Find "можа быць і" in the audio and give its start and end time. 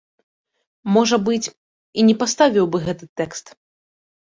0.95-2.07